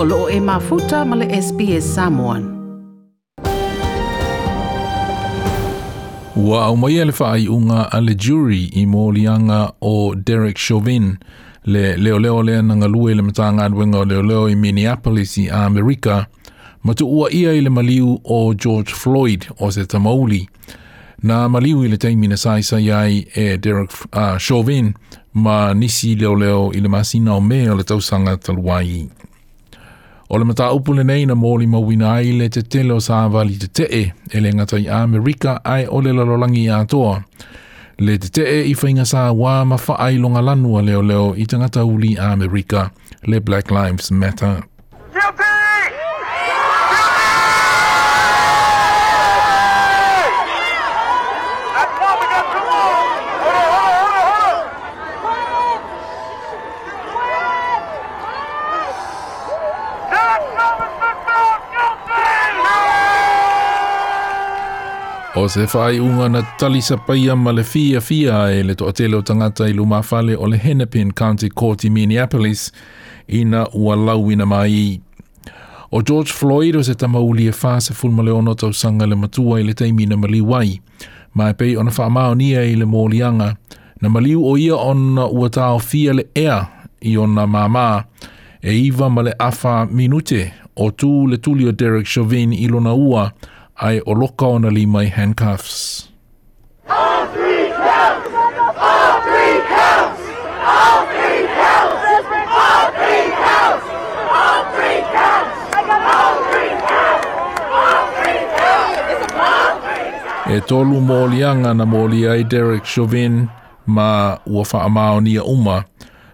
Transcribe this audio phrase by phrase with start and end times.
[0.00, 2.42] o loo e mafuta ma le SPS Samoan.
[6.36, 11.18] Ua au mai ele whaai unga a le jury i mōlianga o Derek Chauvin
[11.64, 15.50] le leo leo lea na ngalue le matanga adwenga o leo leo i Minneapolis i
[15.50, 16.26] Amerika
[16.84, 20.48] ma tu ua ia i le maliu o George Floyd o se tamauli
[21.22, 24.94] na maliu i le teimi na sai iai ai e Derek uh, Chauvin
[25.34, 29.17] ma nisi leo leo i le masina o mea o le tausanga taluai.
[30.30, 33.56] O le mata upu le nei na mōli mawina ai le te tele o sāwali
[33.62, 37.22] te tee e le ngata i Amerika ai o le lalolangi atoa.
[37.98, 41.84] Le te tee i whainga sā wā ma whaai longa lanua leo leo i tangata
[41.84, 42.90] uli Amerika
[43.24, 44.60] le Black Lives Matter.
[65.48, 69.16] O se whai unga na talisa paia ma le fia fia e le toa tele
[69.16, 72.72] o tangata i luma fale o le Hennepin County Court i Minneapolis
[73.28, 75.00] ina ua lauina mai.
[75.90, 79.16] O George Floyd o se tamauli e wha se fulma le ono tau sanga le
[79.16, 80.80] matua i le teimi na maliwai.
[81.34, 83.56] Ma e pei ona wha nia i le mōlianga.
[84.00, 86.66] Na maliu o ia ona ua tau fia le ea
[87.00, 88.04] i ona mama
[88.62, 92.92] e iwa ma le afa minute o tu le tuli o Derek Chauvin i lona
[92.94, 93.32] ua
[93.80, 96.08] loka ona li mai handcuffs.
[96.88, 98.28] All three counts!
[98.76, 100.20] All three counts!
[100.66, 102.02] All three counts!
[102.50, 103.86] All three counts!
[104.34, 105.54] All three counts!
[106.10, 107.26] All three counts!
[109.30, 110.50] All three counts!
[110.50, 113.48] E tolu mōlianga na mōli ai Derek Chauvin
[113.86, 115.84] ma ua whaamaonia uma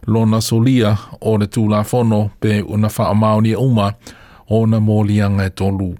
[0.06, 3.92] lona solia o le tūlafono pe una whaamaonia uma
[4.48, 5.95] o na mōlianga e tolu.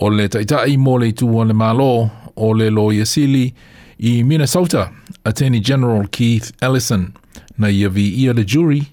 [0.00, 0.28] O le
[0.76, 1.12] mō le
[1.44, 3.52] le malo o le
[3.98, 4.90] i Minnesota,
[5.24, 7.14] Attorney General Keith Ellison,
[7.58, 7.88] na ia
[8.32, 8.88] le jury,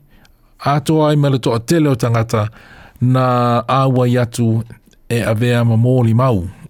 [0.65, 1.95] ato ai o
[3.01, 3.63] na
[4.05, 4.63] yatu
[5.09, 5.63] e avea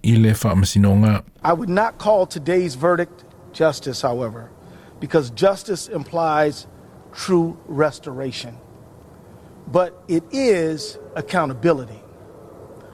[0.02, 1.22] i le.
[1.42, 4.50] I would not call today's verdict justice, however,
[5.00, 6.66] because justice implies
[7.12, 8.56] true restoration.
[9.66, 12.00] But it is accountability,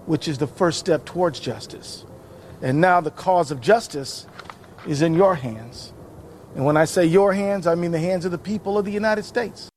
[0.07, 2.05] which is the first step towards justice.
[2.63, 4.27] And now the cause of justice
[4.87, 5.93] is in your hands.
[6.55, 8.93] And when I say your hands, I mean the hands of the people of the
[8.93, 9.69] United States.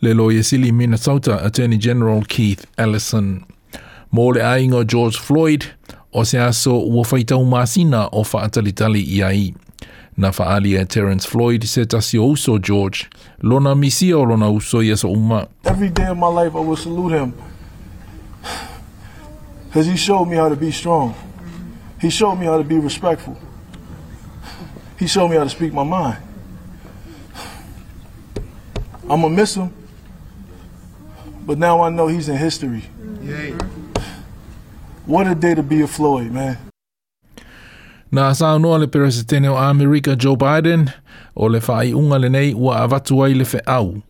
[0.00, 3.44] Le lawyer sili Minnesota Attorney General Keith Ellison.
[4.12, 5.64] Mō le ainga George Floyd,
[6.12, 9.54] o se aso ua whaitau māsina o whaatalitali i ai.
[10.16, 13.08] Na whaali e Terence Floyd se tasi o uso George,
[13.42, 15.48] lona misia o lona uso i aso uma.
[15.64, 17.32] Every day of my life, I will salute him.
[19.72, 21.14] Because he showed me how to be strong.
[21.98, 23.38] He showed me how to be respectful.
[24.98, 26.18] He showed me how to speak my mind.
[29.08, 29.72] I'm going to miss him.
[31.46, 32.82] But now I know he's in history.
[35.06, 36.58] What a day to be a Floyd, man.
[38.10, 40.92] Na sa noa le peresetene o Amerika Joe Biden,
[41.34, 44.02] o le whai unga le nei ua avatu ai le fe au.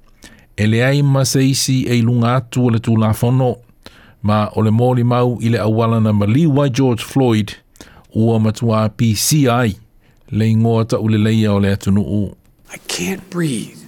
[0.58, 3.54] E le ai ma se isi e lunga atu o le tūlafono,
[4.22, 7.56] ma o le mōli mau i le awala na maliwa George Floyd,
[8.14, 9.76] ua matua PCI,
[10.30, 12.36] le ingoa ta ule leia o le atunu u.
[12.72, 13.78] I can't breathe.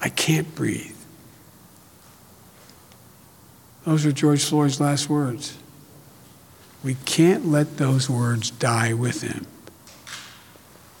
[0.00, 0.94] I can't breathe.
[3.84, 5.56] Those are George Floyd's last words.
[6.84, 9.46] We can't let those words die with him.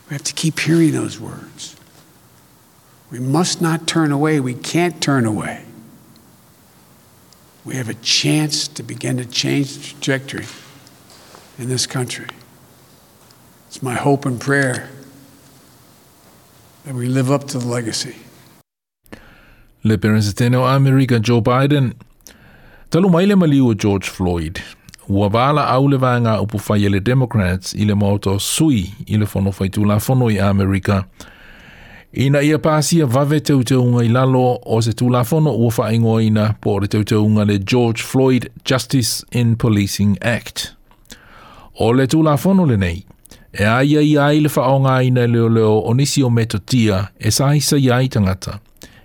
[0.08, 1.76] We have to keep hearing those words.
[3.10, 4.40] We must not turn away.
[4.40, 5.67] We can't turn away.
[7.68, 10.46] We have a chance to begin to change the trajectory
[11.58, 12.24] in this country.
[13.66, 14.88] It's my hope and prayer
[16.86, 18.14] that we live up to the legacy.
[19.84, 21.92] Le peresetene Amerika Joe Biden,
[22.88, 24.62] talu mai le maliu George Floyd,
[25.06, 29.50] ua wala au le upu whai e Democrats i le mauto sui i le fono
[29.50, 31.06] tūla fono i Amerika.
[32.12, 36.88] Ina ia pāsia vave teuteunga i lalo o se tūlafono ua whaingoa ina po re
[36.88, 40.72] teuteunga le George Floyd Justice in Policing Act.
[41.76, 43.02] O le tūlafono le nei,
[43.52, 47.76] e aia i ai le whaonga ina leo leo o nisi o metotia e saisa
[47.76, 48.56] i ai tangata,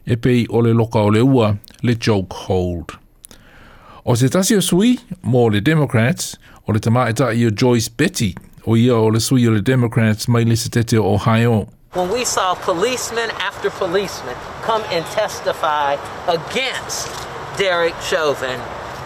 [0.07, 2.95] e pei o le loka o le ua le joke hold.
[4.05, 4.95] O se tasi o sui,
[5.27, 8.33] mō le Democrats, o le tamaeta i o Joyce Betty,
[8.63, 11.65] o ia o le sui o le Democrats mai le se tete o Ohio.
[11.93, 15.93] When we saw policeman after policeman come and testify
[16.27, 17.07] against
[17.57, 18.59] Derek Chauvin,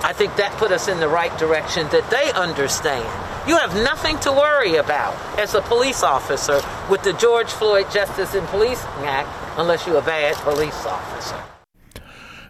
[0.04, 3.04] I think that put us in the right direction that they understand.
[3.48, 8.36] You have nothing to worry about as a police officer with the George Floyd Justice
[8.36, 11.36] and Policing Act unless you're a bad police officer.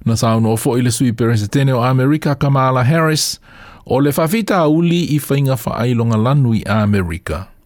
[0.05, 3.39] Na sauno fo i le sui o Amerika Kamala Harris
[3.85, 7.56] o le whawhita uli i whainga whaailonga Amerika.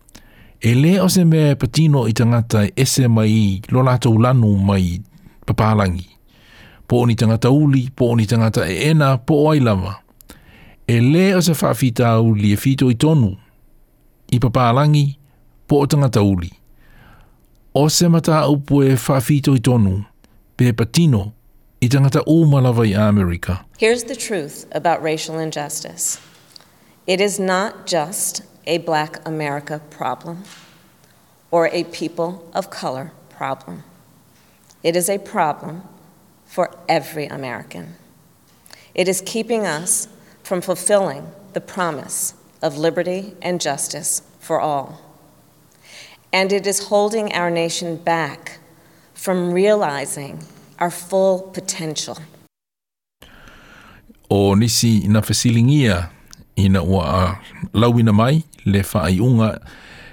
[0.63, 5.01] E le o se mea patino i tangata e ese mai lo lātou lanu mai
[5.45, 6.05] papalangi.
[6.87, 9.95] Po ni tangata uli, po ni tangata e ena, po o ailawa.
[10.87, 13.37] E le o se whawhita uli e fito i tonu
[14.31, 15.17] i papalangi,
[15.67, 16.51] po o tangata uli.
[17.73, 20.05] O se mata upu e whawhito i tonu,
[20.55, 21.33] pe patino
[21.81, 23.65] i tangata umalawa i Amerika.
[23.79, 26.19] Here's the truth about racial injustice
[27.07, 30.43] it is not just a black America problem
[31.49, 33.83] or a people of color problem.
[34.83, 35.83] It is a problem
[36.45, 37.95] for every American.
[38.95, 40.07] It is keeping us
[40.43, 45.01] from fulfilling the promise of liberty and justice for all.
[46.33, 48.59] And it is holding our nation back
[49.13, 50.43] from realizing
[50.79, 52.17] our full potential.
[54.33, 56.09] o nisi ina fesilingia
[56.55, 57.37] ina ua
[57.73, 59.59] lauina mai le whaaiunga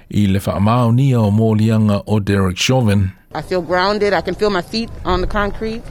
[0.09, 3.11] i le whaamaonia o mōlianga o Derek Chauvin.
[3.33, 4.13] I feel grounded.
[4.13, 5.83] I can feel my feet on the concrete.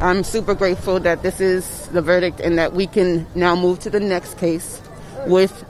[0.00, 3.90] I'm super grateful that this is the verdict and that we can now move to
[3.90, 4.80] the next case
[5.26, 5.64] with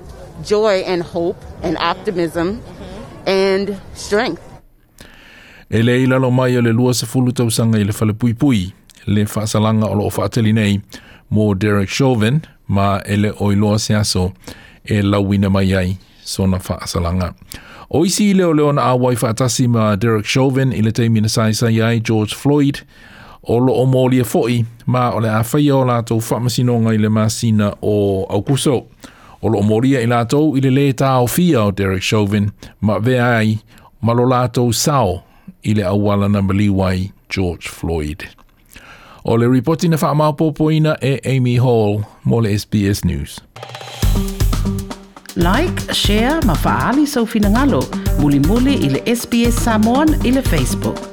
[0.44, 2.60] joy and hope and optimism
[3.26, 4.42] and strength.
[5.70, 8.72] E le ilalo mai o le lua sa fulu tausanga i le pui
[9.06, 10.80] le whaasalanga o lo o nei
[11.30, 14.32] mō Derek Chauvin, ma ele o iloa se aso
[14.88, 17.35] e lawina mai ai so na whaasalanga.
[17.90, 21.29] O isi i leo leo na awai whaatasi ma Derek Chauvin i le teimi na
[21.29, 22.81] sai sai ai George Floyd,
[23.43, 27.73] o lo o mōlia foi, ma o le awhaia o lātou whamasinonga i le masina
[27.82, 28.85] o Aukuso.
[29.40, 32.50] O lo o mōlia i lātou i le le tā o fia o Derek Chauvin,
[32.81, 33.56] ma vea ai,
[34.02, 35.23] ma lo lātou sao
[35.64, 38.29] i le awala na maliwai George Floyd.
[39.24, 43.40] O le ripoti na whaamaupopoina e Amy Hall mo le SBS News.
[45.36, 47.82] Like, share, mafaali sa sau.
[48.20, 51.07] Muli muli i le SBS Samoan i le Facebook.